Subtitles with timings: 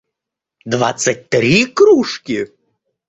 [0.65, 2.49] двадцать три кружки